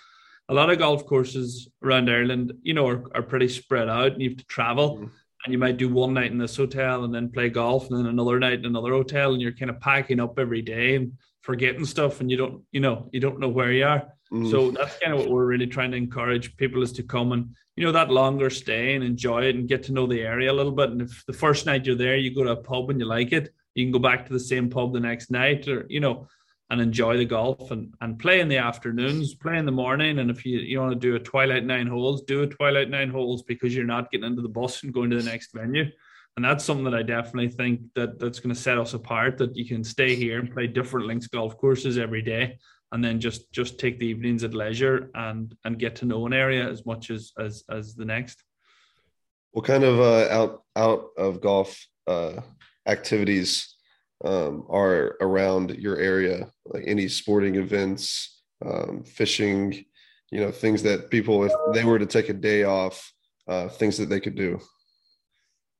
[0.48, 4.20] a lot of golf courses around ireland you know are, are pretty spread out and
[4.20, 5.10] you have to travel Mhm.
[5.44, 8.06] And you might do one night in this hotel and then play golf and then
[8.06, 11.84] another night in another hotel and you're kind of packing up every day and forgetting
[11.84, 14.98] stuff and you don't you know you don't know where you are mm, so that's
[14.98, 17.92] kind of what we're really trying to encourage people is to come and you know
[17.92, 20.90] that longer stay and enjoy it and get to know the area a little bit.
[20.90, 23.32] And if the first night you're there, you go to a pub and you like
[23.32, 26.28] it, you can go back to the same pub the next night, or you know,
[26.72, 30.18] and enjoy the golf and and play in the afternoons, play in the morning.
[30.18, 33.10] And if you you want to do a twilight nine holes, do a twilight nine
[33.10, 35.84] holes because you're not getting into the bus and going to the next venue.
[36.34, 39.36] And that's something that I definitely think that that's going to set us apart.
[39.36, 42.58] That you can stay here and play different links golf courses every day
[42.92, 46.32] and then just just take the evenings at leisure and and get to know an
[46.32, 48.42] area as much as as as the next
[49.50, 52.40] what kind of uh, out out of golf uh,
[52.86, 53.74] activities
[54.24, 56.50] um, are around your area?
[56.66, 59.84] Like any sporting events, um, fishing,
[60.30, 63.12] you know, things that people, if they were to take a day off,
[63.48, 64.60] uh, things that they could do.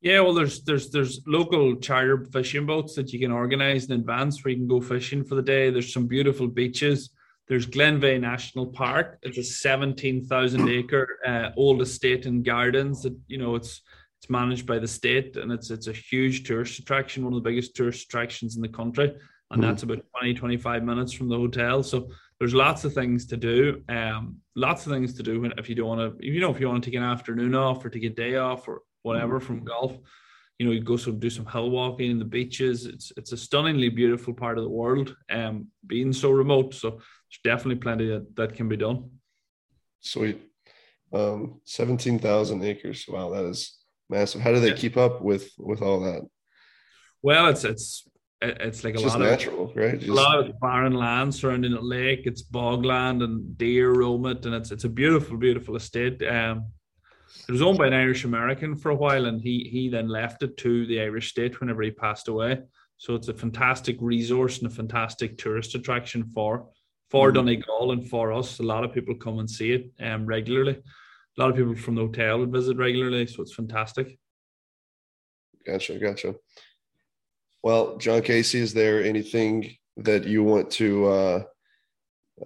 [0.00, 4.35] yeah well there's there's there's local charter fishing boats that you can organize in advance
[4.42, 7.11] where you can go fishing for the day there's some beautiful beaches
[7.48, 9.18] there's Glenveagh National Park.
[9.22, 13.83] It's a 17,000 acre uh, old estate and gardens that, you know, it's
[14.22, 17.50] it's managed by the state and it's it's a huge tourist attraction, one of the
[17.50, 19.12] biggest tourist attractions in the country.
[19.50, 19.66] and mm.
[19.66, 21.82] that's about 20, 25 minutes from the hotel.
[21.82, 22.08] So
[22.38, 23.82] there's lots of things to do.
[23.88, 26.68] Um, lots of things to do if you don't want to, you know, if you
[26.68, 29.42] want to take an afternoon off or take a day off or whatever mm.
[29.42, 29.98] from golf.
[30.58, 32.87] You know, you go some do some hill walking in the beaches.
[32.87, 35.16] It's it's a stunningly beautiful part of the world.
[35.30, 39.11] Um, being so remote, so there's definitely plenty that, that can be done.
[40.00, 40.40] Sweet,
[41.12, 43.06] um, seventeen thousand acres.
[43.08, 43.82] Wow, that is
[44.12, 44.40] massive.
[44.40, 44.77] How do they yeah.
[44.85, 46.22] keep up with with all that?
[47.22, 48.09] Well, it's it's
[48.40, 49.98] it's like a lot natural, of right?
[49.98, 50.11] Just...
[50.11, 52.22] a lot of barren land surrounding the lake.
[52.25, 56.22] It's bogland and deer roam it, and it's it's a beautiful, beautiful estate.
[56.22, 56.66] Um,
[57.48, 60.42] it was owned by an Irish American for a while, and he he then left
[60.42, 62.61] it to the Irish state whenever he passed away.
[62.98, 66.68] So it's a fantastic resource and a fantastic tourist attraction for
[67.11, 67.35] for mm.
[67.35, 68.59] Donegal and for us.
[68.59, 70.83] A lot of people come and see it um, regularly.
[71.37, 74.18] A lot of people from the hotel would visit regularly, so it's fantastic.
[75.66, 76.35] Gotcha, gotcha.
[77.62, 81.42] Well, John Casey, is there anything that you want to uh,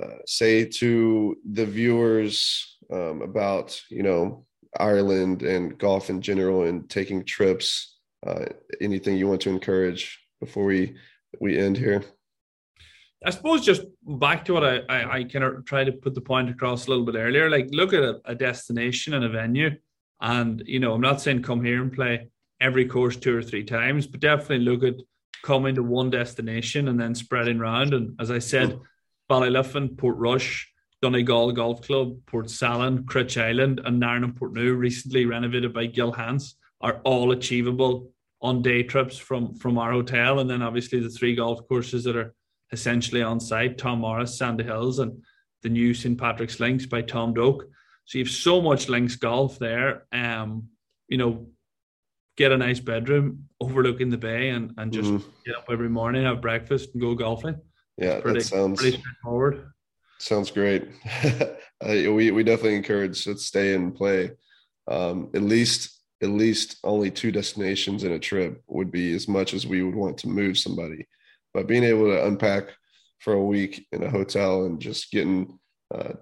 [0.01, 4.47] uh, say to the viewers um, about, you know,
[4.79, 7.99] Ireland and golf in general and taking trips?
[8.27, 8.47] Uh,
[8.81, 10.97] anything you want to encourage before we
[11.41, 12.05] we end here?
[13.25, 16.21] I suppose just back to what I, I, I kind of try to put the
[16.21, 17.49] point across a little bit earlier.
[17.49, 19.71] Like, look at a, a destination and a venue,
[20.21, 22.29] and you know, I'm not saying come here and play
[22.61, 25.01] every course two or three times, but definitely look at
[25.43, 27.95] coming to one destination and then spreading around.
[27.95, 28.81] And as I said, mm.
[29.31, 30.65] Ballyliffin, Portrush,
[31.03, 36.55] Donegal Golf Club, Port Portsalon, Cruit Island, and Narin Portnoo, recently renovated by Gil Hanse,
[36.81, 40.41] are all achievable on day trips from from our hotel.
[40.41, 42.35] And then obviously the three golf courses that are
[42.73, 45.23] essentially on site: Tom Morris, Sandy Hills, and
[45.63, 47.65] the new St Patrick's Links by Tom Doak.
[48.05, 50.07] So you have so much links golf there.
[50.13, 50.69] Um,
[51.09, 51.49] you know,
[52.37, 55.23] get a nice bedroom overlooking the bay and, and just mm.
[55.45, 57.57] get up every morning, have breakfast, and go golfing.
[57.97, 59.73] Yeah, pretty, that sounds pretty straightforward.
[60.19, 60.89] Sounds great.
[61.25, 61.49] uh,
[61.89, 64.33] we we definitely encourage let's stay and play.
[64.89, 69.53] Um, at least at least only two destinations in a trip would be as much
[69.53, 71.07] as we would want to move somebody.
[71.57, 72.65] But being able to unpack
[73.21, 75.59] for a week in a hotel and just getting
[75.95, 76.13] uh,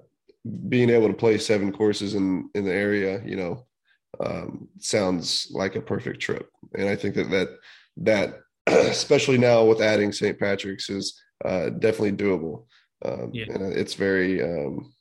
[0.68, 3.66] being able to play seven courses in in the area, you know,
[4.24, 6.48] um, sounds like a perfect trip.
[6.78, 7.48] And I think that that
[7.96, 8.40] that
[8.92, 10.38] especially now with adding St.
[10.38, 12.66] Patrick's is uh, definitely doable.
[13.04, 13.46] Um, yeah.
[13.52, 14.94] and it's very um,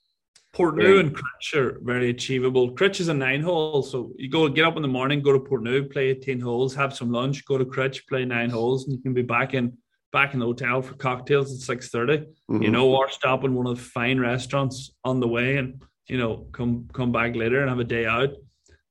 [0.55, 2.71] Portnoo and Cruit are very achievable.
[2.71, 5.39] Cruit is a nine hole, so you go get up in the morning, go to
[5.39, 9.01] Portnoo, play 18 holes, have some lunch, go to Cruit, play nine holes, and you
[9.01, 9.77] can be back in
[10.13, 12.17] back in the hotel for cocktails at six thirty.
[12.17, 12.63] mm mm-hmm.
[12.63, 16.17] You know, or stop in one of the fine restaurants on the way, and you
[16.17, 18.29] know, come come back later and have a day out.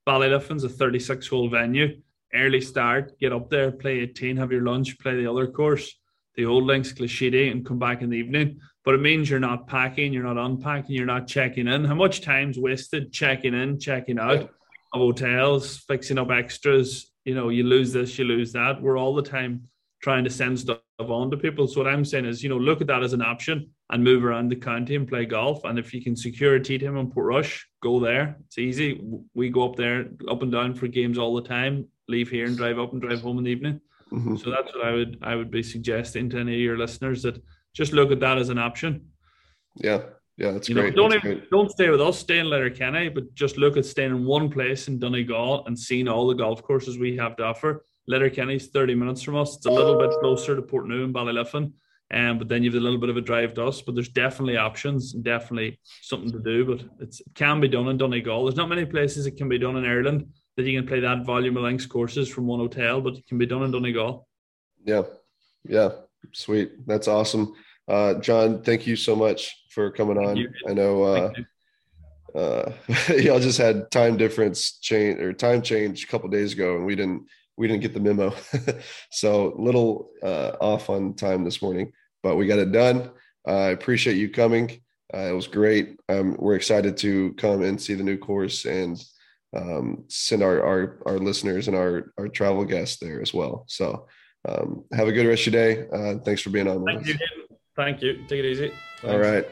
[0.06, 2.00] Ballyliffin's a 36 hole venue.
[2.34, 5.94] Early start, get up there, play 18, have your lunch, play the other course,
[6.34, 8.58] the old links, Glashedy, and come back in the evening.
[8.84, 11.84] But it means you're not packing, you're not unpacking, you're not checking in.
[11.84, 14.48] How much time's wasted checking in, checking out of
[14.92, 17.12] hotels, fixing up extras?
[17.24, 18.82] You know, you lose this, you lose that.
[18.82, 19.68] We're all the time
[20.02, 21.66] trying to send stuff on to people.
[21.68, 24.24] So what I'm saying is, you know, look at that as an option and move
[24.24, 25.64] around the county and play golf.
[25.64, 28.36] And if you can secure a tee time in Portrush, go there.
[28.46, 29.00] It's easy.
[29.32, 31.86] We go up there, up and down for games all the time.
[32.08, 33.80] Leave here and drive up and drive home in the evening.
[34.12, 34.36] Mm-hmm.
[34.36, 37.42] So that's what I would I would be suggesting to any of your listeners that
[37.74, 39.06] just look at that as an option.
[39.76, 40.02] Yeah,
[40.36, 40.94] yeah, that's you great.
[40.94, 41.50] Know, don't that's even, great.
[41.50, 42.18] don't stay with us.
[42.18, 46.08] Stay in Letterkenny, but just look at staying in one place in Donegal and seeing
[46.08, 49.56] all the golf courses we have to offer Letterkenny's 30 minutes from us.
[49.56, 51.72] It's a little bit closer to Portnoo and Ballyliffin.
[52.12, 53.80] Um, but then you have a little bit of a drive to us.
[53.80, 56.64] But there's definitely options and definitely something to do.
[56.64, 58.44] But it can be done in Donegal.
[58.44, 61.24] There's not many places it can be done in Ireland that you can play that
[61.24, 64.28] volume of links courses from one hotel, but it can be done in Donegal.
[64.84, 65.02] Yeah.
[65.64, 65.90] Yeah.
[66.32, 66.86] Sweet.
[66.86, 67.54] That's awesome.
[67.88, 70.46] Uh, John, thank you so much for coming on.
[70.68, 71.32] I know uh,
[72.34, 72.72] uh,
[73.08, 76.94] y'all just had time difference change or time change a couple days ago, and we
[76.94, 78.34] didn't we didn't get the memo.
[79.10, 83.10] so little uh, off on time this morning, but we got it done.
[83.46, 84.80] I appreciate you coming.
[85.12, 85.98] Uh, it was great.
[86.08, 89.02] Um, we're excited to come and see the new course and
[89.54, 93.64] um, send our, our, our listeners and our our travel guests there as well.
[93.68, 94.06] So
[94.48, 95.88] um, have a good rest of your day.
[95.92, 96.84] Uh, thanks for being on.
[96.84, 97.16] Thank you.
[97.76, 98.24] Thank you.
[98.28, 98.72] Take it easy.
[99.00, 99.14] Thanks.
[99.14, 99.46] All right.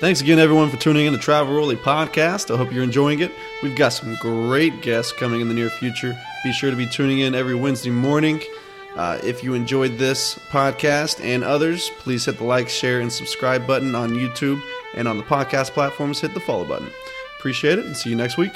[0.00, 2.52] Thanks again, everyone, for tuning in to Travel Royally Podcast.
[2.52, 3.30] I hope you're enjoying it.
[3.62, 6.18] We've got some great guests coming in the near future.
[6.42, 8.42] Be sure to be tuning in every Wednesday morning.
[8.96, 13.66] Uh, if you enjoyed this podcast and others, please hit the like, share, and subscribe
[13.66, 14.60] button on YouTube
[14.94, 16.90] and on the podcast platforms, hit the follow button.
[17.38, 18.52] Appreciate it and see you next week.